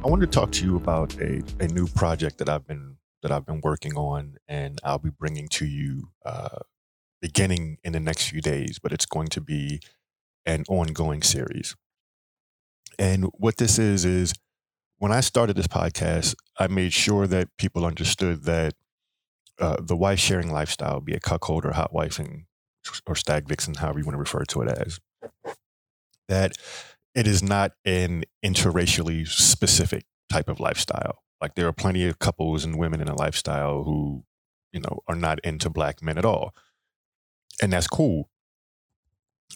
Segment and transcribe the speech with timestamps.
[0.05, 3.31] I want to talk to you about a, a new project that I've been that
[3.31, 6.59] I've been working on, and I'll be bringing to you uh,
[7.21, 8.79] beginning in the next few days.
[8.79, 9.79] But it's going to be
[10.45, 11.75] an ongoing series.
[12.97, 14.33] And what this is is
[14.97, 18.73] when I started this podcast, I made sure that people understood that
[19.59, 22.45] uh, the wife sharing lifestyle, be it cuckold or hot wifing
[23.05, 24.99] or stag vixen, however you want to refer to it as,
[26.27, 26.53] that
[27.13, 31.19] it is not an interracially specific type of lifestyle.
[31.41, 34.23] Like there are plenty of couples and women in a lifestyle who,
[34.71, 36.53] you know, are not into black men at all.
[37.61, 38.29] And that's cool.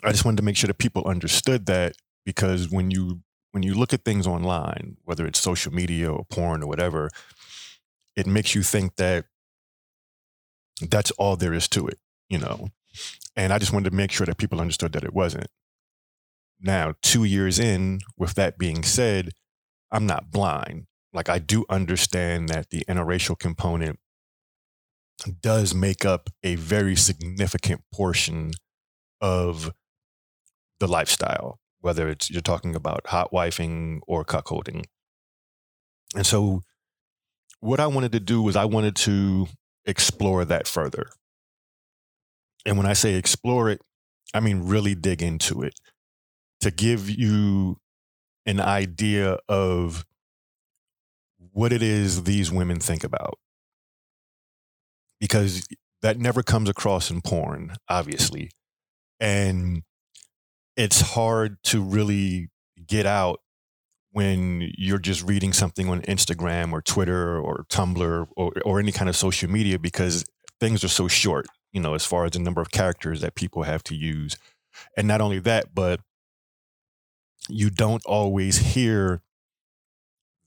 [0.03, 1.95] I just wanted to make sure that people understood that
[2.25, 6.61] because when you when you look at things online, whether it's social media or porn
[6.61, 7.09] or whatever,
[8.15, 9.25] it makes you think that
[10.81, 12.67] that's all there is to it, you know.
[13.38, 15.47] And I just wanted to make sure that people understood that it wasn't.
[16.59, 19.31] Now, two years in, with that being said,
[19.91, 23.99] I'm not blind like I do understand that the interracial component
[25.41, 28.52] does make up a very significant portion
[29.22, 29.72] of
[30.80, 34.83] the lifestyle, whether it's you're talking about hot wifing or cuckolding.
[36.16, 36.63] And so
[37.59, 39.47] what I wanted to do was I wanted to
[39.85, 41.07] explore that further.
[42.66, 43.81] And when I say explore it,
[44.33, 45.79] I mean really dig into it
[46.61, 47.77] to give you
[48.45, 50.05] an idea of
[51.55, 53.39] what it is these women think about.
[55.21, 55.65] Because
[56.01, 58.51] that never comes across in porn, obviously.
[59.21, 59.83] And
[60.75, 62.49] it's hard to really
[62.85, 63.39] get out
[64.11, 69.07] when you're just reading something on Instagram or Twitter or Tumblr or, or any kind
[69.07, 70.25] of social media because
[70.59, 73.63] things are so short, you know, as far as the number of characters that people
[73.63, 74.35] have to use.
[74.97, 76.01] And not only that, but
[77.47, 79.21] you don't always hear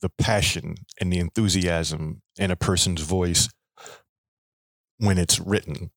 [0.01, 3.49] the passion and the enthusiasm in a person's voice
[4.99, 5.91] when it's written.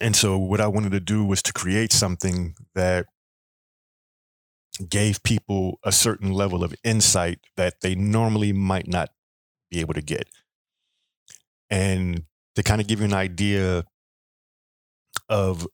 [0.00, 3.06] And so, what I wanted to do was to create something that
[4.88, 9.10] gave people a certain level of insight that they normally might not
[9.70, 10.28] be able to get.
[11.70, 12.24] And
[12.56, 13.84] to kind of give you an idea
[15.28, 15.66] of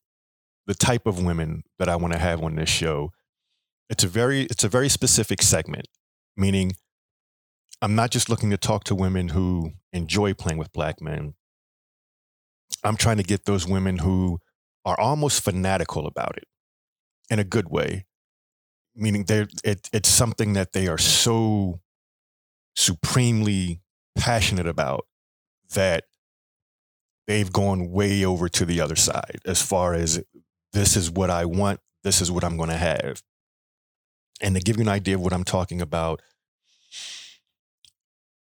[0.67, 3.11] the type of women that I want to have on this show,
[3.89, 5.87] it's a very it's a very specific segment
[6.37, 6.73] meaning
[7.81, 11.33] I'm not just looking to talk to women who enjoy playing with black men.
[12.83, 14.39] I'm trying to get those women who
[14.85, 16.45] are almost fanatical about it
[17.29, 18.05] in a good way,
[18.95, 21.81] meaning they're, it, it's something that they are so
[22.75, 23.81] supremely
[24.15, 25.07] passionate about
[25.73, 26.05] that
[27.27, 30.23] they've gone way over to the other side as far as
[30.73, 33.21] this is what I want, this is what I'm going to have.
[34.41, 36.21] And to give you an idea of what I'm talking about,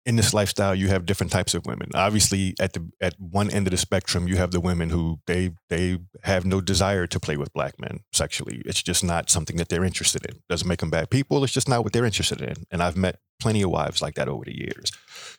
[0.06, 1.90] in this lifestyle, you have different types of women.
[1.94, 5.52] Obviously, at the at one end of the spectrum, you have the women who they
[5.70, 8.64] they have no desire to play with black men sexually.
[8.66, 10.42] It's just not something that they're interested in.
[10.50, 11.44] Doesn't make them bad people.
[11.44, 12.66] It's just not what they're interested in.
[12.72, 14.92] And I've met plenty of wives like that over the years,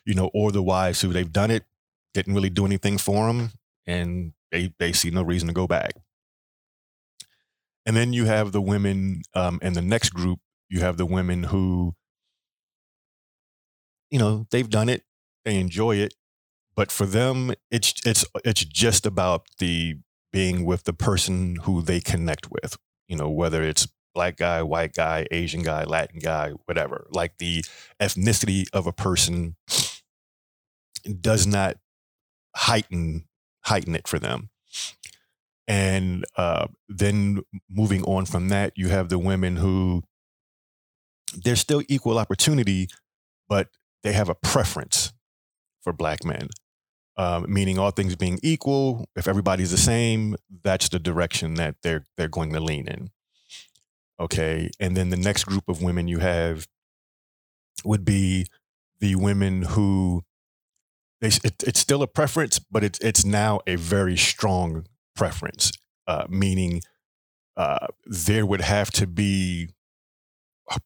[0.05, 1.63] you know, or the wives who they've done it,
[2.13, 3.51] didn't really do anything for them,
[3.85, 5.95] and they they see no reason to go back.
[7.85, 10.39] And then you have the women um, in the next group.
[10.69, 11.95] You have the women who
[14.13, 15.03] you know they've done it
[15.43, 16.13] they enjoy it
[16.75, 19.95] but for them it's it's it's just about the
[20.31, 24.93] being with the person who they connect with you know whether it's black guy white
[24.93, 27.07] guy asian guy latin guy whatever.
[27.11, 27.63] Like the
[27.99, 29.55] ethnicity of a person
[31.19, 31.77] does not
[32.55, 33.25] heighten
[33.65, 34.49] heighten it for them.
[35.67, 40.03] And uh, then moving on from that you have the women who
[41.35, 42.87] there's still equal opportunity
[43.49, 43.69] but
[44.03, 45.13] they have a preference
[45.81, 46.49] for black men,
[47.17, 52.05] um, meaning all things being equal, if everybody's the same, that's the direction that they're
[52.17, 53.09] they're going to lean in.
[54.19, 56.67] Okay, and then the next group of women you have
[57.83, 58.47] would be
[58.99, 60.23] the women who
[61.19, 64.85] they, it, it's still a preference, but it's it's now a very strong
[65.15, 65.71] preference,
[66.07, 66.81] uh, meaning
[67.57, 69.69] uh, there would have to be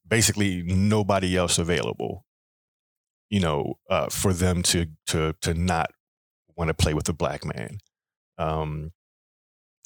[0.08, 2.26] basically nobody else available
[3.30, 5.92] you know, uh, for them to to to not
[6.56, 7.80] want to play with a black man.
[8.38, 8.92] Um,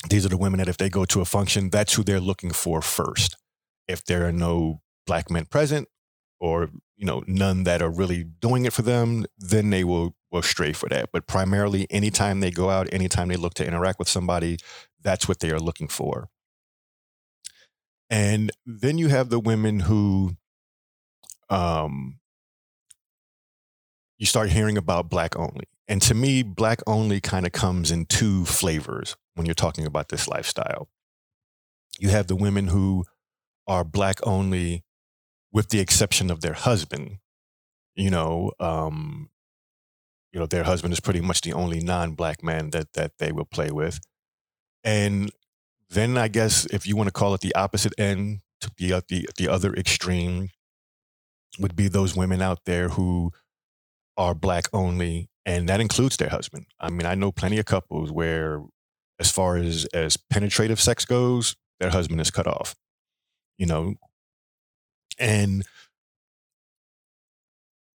[0.10, 2.52] these are the women that if they go to a function, that's who they're looking
[2.52, 3.38] for first.
[3.88, 5.88] If there are no black men present,
[6.40, 10.42] or you know none that are really doing it for them, then they will will
[10.42, 11.10] stray for that.
[11.12, 14.58] But primarily, anytime they go out, anytime they look to interact with somebody,
[15.02, 16.30] that's what they are looking for.
[18.10, 20.36] And then you have the women who,
[21.50, 22.20] um,
[24.22, 25.68] you start hearing about black only.
[25.88, 30.10] And to me, black only kind of comes in two flavors when you're talking about
[30.10, 30.90] this lifestyle.
[31.98, 33.06] You have the women who
[33.66, 34.84] are black only
[35.52, 37.18] with the exception of their husband.
[37.96, 39.32] You know, um,
[40.32, 43.46] you know, their husband is pretty much the only non-black man that that they will
[43.46, 44.00] play with.
[44.84, 45.32] And
[45.90, 49.28] then I guess if you want to call it the opposite end, to the the
[49.36, 50.52] the other extreme
[51.58, 53.32] would be those women out there who
[54.18, 56.68] are black only and that includes their husband.
[56.80, 58.62] I mean, I know plenty of couples where
[59.20, 62.76] as far as as penetrative sex goes, their husband is cut off.
[63.58, 63.96] You know,
[65.20, 65.66] and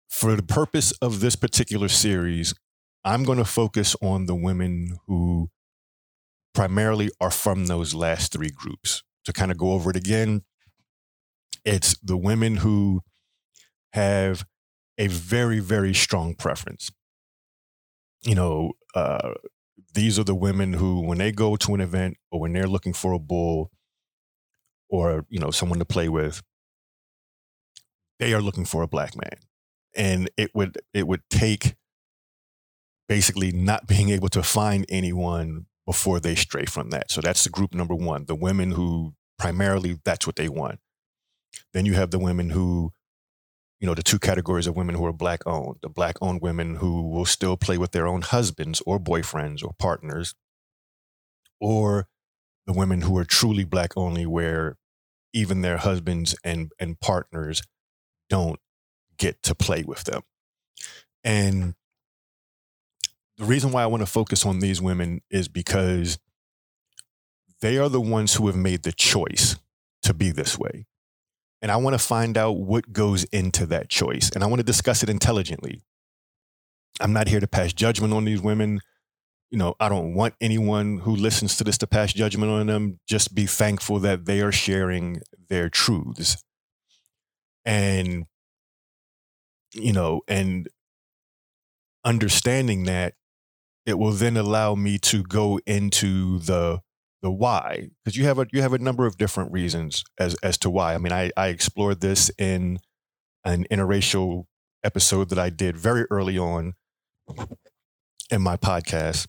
[0.08, 2.54] for the purpose of this particular series,
[3.04, 5.50] I'm going to focus on the women who
[6.54, 9.02] primarily are from those last three groups.
[9.24, 10.42] To kind of go over it again,
[11.64, 13.00] it's the women who
[13.94, 14.44] have
[14.98, 16.90] a very, very strong preference.
[18.22, 19.34] You know, uh,
[19.94, 22.92] these are the women who, when they go to an event or when they're looking
[22.92, 23.70] for a bull
[24.88, 26.42] or, you know, someone to play with,
[28.18, 29.38] they are looking for a black man.
[29.96, 31.74] And it would it would take
[33.08, 37.10] basically not being able to find anyone before they stray from that.
[37.10, 40.78] So that's the group number one, the women who primarily that's what they want.
[41.72, 42.92] Then you have the women who,
[43.84, 46.76] you know, the two categories of women who are black owned, the black owned women
[46.76, 50.34] who will still play with their own husbands or boyfriends or partners,
[51.60, 52.08] or
[52.66, 54.78] the women who are truly black only, where
[55.34, 57.60] even their husbands and, and partners
[58.30, 58.58] don't
[59.18, 60.22] get to play with them.
[61.22, 61.74] And
[63.36, 66.18] the reason why I want to focus on these women is because
[67.60, 69.56] they are the ones who have made the choice
[70.04, 70.86] to be this way.
[71.64, 74.28] And I want to find out what goes into that choice.
[74.34, 75.80] And I want to discuss it intelligently.
[77.00, 78.80] I'm not here to pass judgment on these women.
[79.50, 83.00] You know, I don't want anyone who listens to this to pass judgment on them.
[83.08, 86.36] Just be thankful that they are sharing their truths.
[87.64, 88.26] And,
[89.72, 90.68] you know, and
[92.04, 93.14] understanding that
[93.86, 96.82] it will then allow me to go into the
[97.24, 100.58] the why because you have a you have a number of different reasons as as
[100.58, 100.94] to why.
[100.94, 102.78] I mean, I I explored this in
[103.44, 104.44] an interracial
[104.84, 106.74] episode that I did very early on
[108.30, 109.26] in my podcast,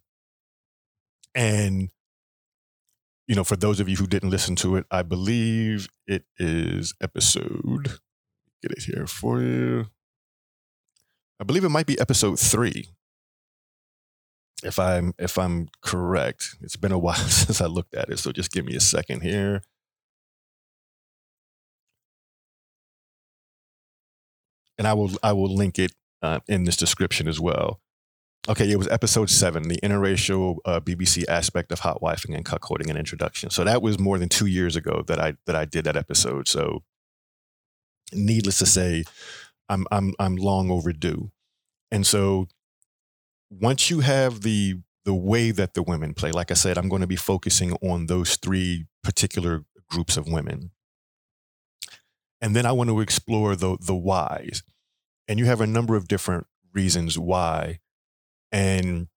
[1.34, 1.90] and
[3.28, 6.94] you know, for those of you who didn't listen to it, I believe it is
[7.02, 8.00] episode.
[8.62, 9.86] Get it here for you.
[11.40, 12.90] I believe it might be episode three
[14.64, 16.56] if I'm if I'm correct.
[16.62, 19.22] It's been a while since I looked at it, so just give me a second
[19.22, 19.62] here.
[24.78, 27.80] And I will I will link it uh, in this description as well.
[28.48, 32.90] Okay, it was episode seven, the interracial uh, BBC aspect of hot wifing and cuckolding
[32.90, 33.50] and introduction.
[33.50, 36.48] So that was more than two years ago that I that I did that episode.
[36.48, 36.84] So,
[38.14, 39.04] needless to say,
[39.68, 41.32] I'm I'm I'm long overdue.
[41.92, 42.48] And so
[43.62, 47.02] once you have the the way that the women play, like I said, I'm going
[47.02, 50.72] to be focusing on those three particular groups of women.
[52.42, 54.64] And then I want to explore the the whys.
[55.28, 57.80] And you have a number of different reasons why.
[58.52, 59.08] And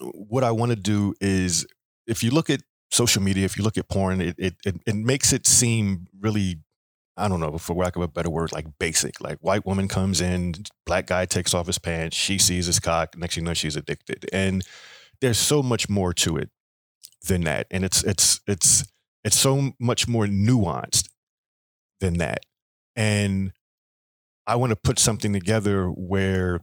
[0.00, 1.66] what I want to do is
[2.06, 4.96] if you look at social media, if you look at porn, it it it, it
[4.96, 6.60] makes it seem really
[7.16, 9.20] I don't know, for lack of a better word, like basic.
[9.20, 10.54] Like white woman comes in,
[10.86, 14.28] black guy takes off his pants, she sees his cock, next you know she's addicted.
[14.32, 14.64] And
[15.20, 16.50] there's so much more to it
[17.28, 17.66] than that.
[17.70, 18.84] And it's it's it's
[19.24, 21.08] it's so much more nuanced
[22.00, 22.40] than that.
[22.96, 23.52] And
[24.46, 26.60] I want to put something together where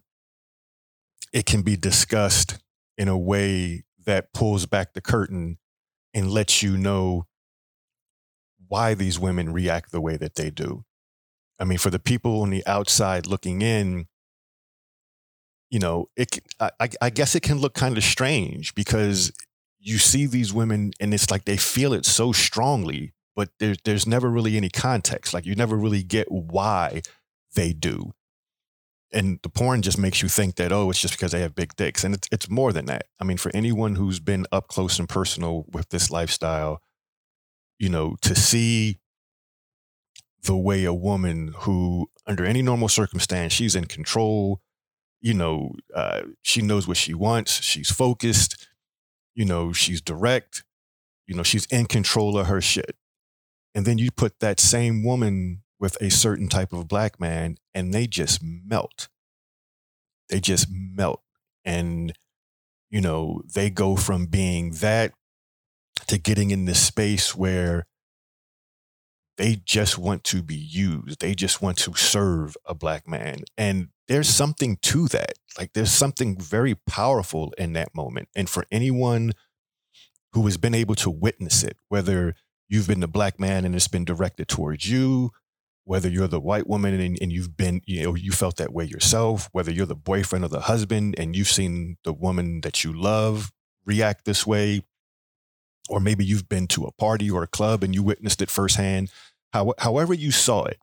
[1.32, 2.58] it can be discussed
[2.98, 5.58] in a way that pulls back the curtain
[6.14, 7.28] and lets you know
[8.70, 10.86] why these women react the way that they do.
[11.60, 14.08] I mean, for the people on the outside looking in,
[15.70, 16.40] you know, it.
[16.60, 19.32] I, I guess it can look kind of strange because
[19.80, 24.08] you see these women and it's like they feel it so strongly, but there's there's
[24.08, 25.34] never really any context.
[25.34, 27.02] Like you never really get why
[27.56, 28.14] they do.
[29.12, 31.76] and the porn just makes you think that oh it's just because they have big
[31.76, 35.00] dicks and it's, it's more than that i mean for anyone who's been up close
[35.00, 36.82] and personal with this lifestyle
[37.80, 39.00] you know to see
[40.44, 44.62] the way a woman who under any normal circumstance she's in control
[45.22, 48.68] you know uh, she knows what she wants she's focused
[49.36, 50.64] you know she's direct
[51.28, 52.96] you know she's in control of her shit
[53.76, 57.94] and then you put that same woman with a certain type of black man and
[57.94, 59.08] they just melt.
[60.30, 61.22] They just melt.
[61.64, 62.14] And,
[62.90, 65.14] you know, they go from being that
[66.08, 67.86] to getting in this space where
[69.38, 71.22] they just want to be used.
[71.22, 73.44] They just want to serve a black man.
[73.58, 75.34] And there's something to that.
[75.58, 78.28] Like there's something very powerful in that moment.
[78.36, 79.32] And for anyone
[80.34, 82.36] who has been able to witness it, whether
[82.68, 85.32] you've been the black man and it's been directed towards you,
[85.86, 88.84] whether you're the white woman and, and, you've been, you know, you felt that way
[88.84, 92.94] yourself, whether you're the boyfriend or the husband and you've seen the woman that you
[92.94, 93.52] love
[93.86, 94.82] react this way,
[95.90, 99.12] or maybe you've been to a party or a club and you witnessed it firsthand.
[99.54, 100.78] How, however, you saw it,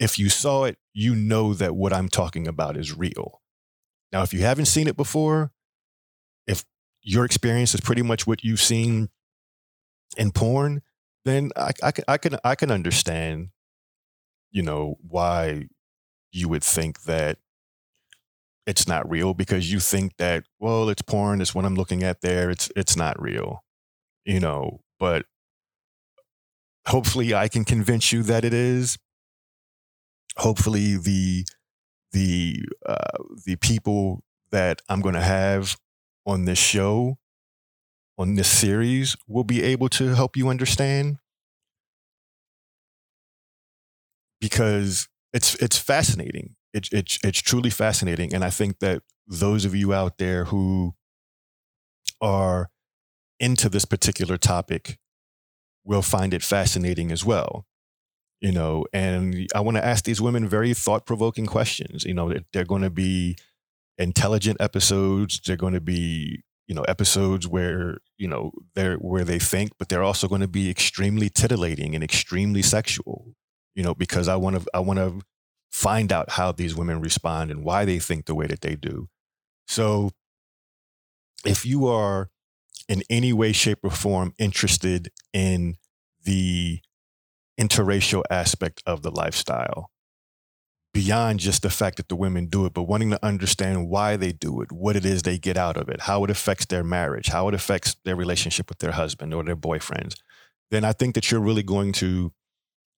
[0.00, 3.40] if you saw it, you know that what I'm talking about is real.
[4.12, 5.52] Now, if you haven't seen it before,
[6.46, 6.64] if
[7.02, 9.10] your experience is pretty much what you've seen
[10.16, 10.82] in porn,
[11.24, 13.50] then I, I, I can I can understand
[14.50, 15.68] you know, why
[16.32, 17.38] you would think that
[18.66, 22.20] it's not real because you think that, well, it's porn, it's what I'm looking at
[22.20, 23.64] there, it's it's not real.
[24.28, 25.26] You know, but
[26.86, 28.98] hopefully I can convince you that it is.
[30.36, 31.44] Hopefully the
[32.12, 35.76] the uh, the people that I'm going to have
[36.26, 37.18] on this show,
[38.18, 41.18] on this series, will be able to help you understand.
[44.40, 46.56] because it's it's fascinating.
[46.72, 50.94] It's it's it's truly fascinating, and I think that those of you out there who
[52.20, 52.70] are
[53.40, 54.98] into this particular topic
[55.84, 57.66] will find it fascinating as well.
[58.40, 62.04] You know, and I want to ask these women very thought provoking questions.
[62.04, 63.36] You know, they're going to be
[63.96, 65.40] intelligent episodes.
[65.44, 69.88] They're going to be you know episodes where you know they're where they think, but
[69.88, 73.34] they're also going to be extremely titillating and extremely sexual
[73.78, 75.20] you know, because I want to I want to
[75.70, 79.08] find out how these women respond and why they think the way that they do.
[79.68, 80.10] So
[81.44, 82.28] if you are
[82.88, 85.76] in any way shape or form interested in
[86.24, 86.80] the
[87.60, 89.90] interracial aspect of the lifestyle
[90.94, 94.32] beyond just the fact that the women do it, but wanting to understand why they
[94.32, 97.28] do it, what it is they get out of it, how it affects their marriage,
[97.28, 100.14] how it affects their relationship with their husband or their boyfriends,
[100.70, 102.32] then I think that you're really going to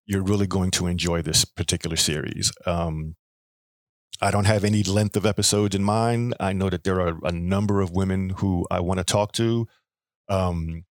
[0.07, 2.51] you're really going to enjoy this particular series.
[2.65, 3.15] Um,
[4.19, 6.35] I don't have any length of episodes in mind.
[6.39, 9.67] I know that there are a number of women who I want to talk to.
[10.31, 10.85] Um,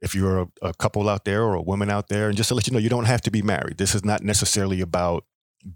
[0.00, 2.54] if you're a, a, couple out there or a woman out there, and just to
[2.54, 3.78] let you know, you don't have to be married.
[3.78, 5.24] This is not necessarily about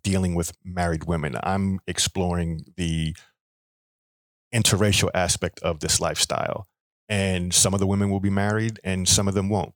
[0.03, 1.37] dealing with married women.
[1.43, 3.15] I'm exploring the
[4.55, 6.67] interracial aspect of this lifestyle.
[7.09, 9.73] And some of the women will be married and some of them won't.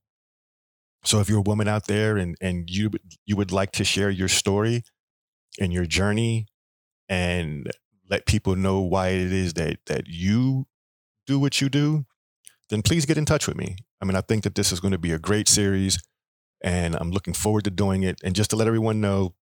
[1.04, 2.90] So if you're a woman out there and, and you
[3.24, 4.84] you would like to share your story
[5.58, 6.46] and your journey
[7.08, 7.70] and
[8.08, 10.66] let people know why it is that that you
[11.26, 12.04] do what you do,
[12.72, 13.76] then please get in touch with me.
[14.00, 16.02] I mean, I think that this is going to be a great series
[16.64, 18.18] and I'm looking forward to doing it.
[18.24, 19.34] And just to let everyone know,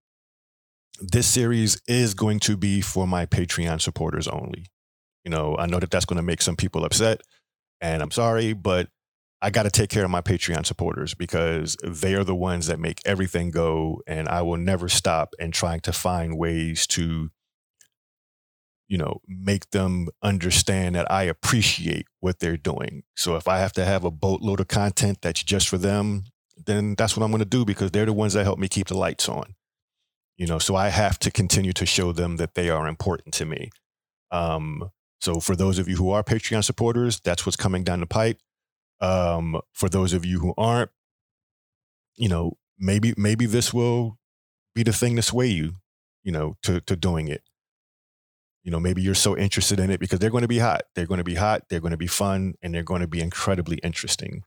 [1.00, 4.66] this series is going to be for my Patreon supporters only.
[5.25, 7.20] You know, I know that that's going to make some people upset
[7.80, 8.88] and I'm sorry, but
[9.40, 12.80] I got to take care of my Patreon supporters because they are the ones that
[12.80, 14.02] make everything go.
[14.08, 17.30] And I will never stop in trying to find ways to,
[18.90, 23.04] you know, make them understand that I appreciate what they're doing.
[23.16, 26.25] So if I have to have a boatload of content that's just for them,
[26.66, 28.88] then that's what I'm going to do because they're the ones that help me keep
[28.88, 29.54] the lights on.
[30.37, 33.44] You know, so I have to continue to show them that they are important to
[33.44, 33.70] me.
[34.32, 38.06] Um, so for those of you who are Patreon supporters, that's what's coming down the
[38.06, 38.40] pipe
[39.00, 40.90] um, for those of you who aren't,
[42.16, 44.18] you know, maybe maybe this will
[44.75, 45.75] be the thing to sway you,
[46.23, 47.42] you know, to to doing it.
[48.62, 50.83] You know, maybe you're so interested in it because they're going to be hot.
[50.95, 51.62] They're going to be hot.
[51.69, 54.43] They're going to be fun, and they're going to be incredibly interesting.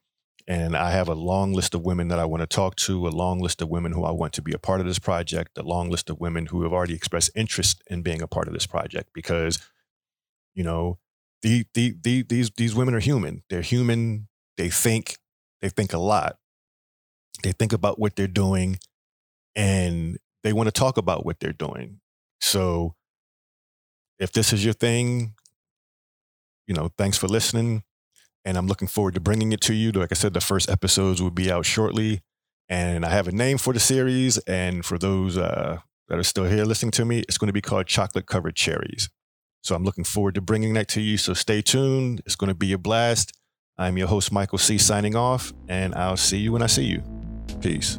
[0.47, 3.09] And I have a long list of women that I want to talk to, a
[3.09, 5.63] long list of women who I want to be a part of this project, a
[5.63, 8.67] long list of women who have already expressed interest in being a part of this
[8.67, 9.59] project because,
[10.53, 10.99] you know,
[11.41, 13.43] the, the, the, these, these women are human.
[13.49, 14.27] They're human
[14.57, 15.17] they think
[15.61, 16.37] they think a lot.
[17.41, 18.77] They think about what they're doing
[19.55, 21.99] and they want to talk about what they're doing.
[22.41, 22.95] So
[24.19, 25.33] if this is your thing,
[26.67, 27.83] you know, thanks for listening.
[28.45, 29.91] And I'm looking forward to bringing it to you.
[29.91, 32.21] Like I said, the first episodes will be out shortly.
[32.69, 34.37] And I have a name for the series.
[34.39, 35.79] And for those uh,
[36.09, 39.09] that are still here listening to me, it's going to be called Chocolate Covered Cherries.
[39.61, 41.17] So I'm looking forward to bringing that to you.
[41.17, 42.21] So stay tuned.
[42.25, 43.37] It's going to be a blast.
[43.77, 47.01] I'm your host, Michael C., signing off, and I'll see you when I see you.
[47.59, 47.97] Peace.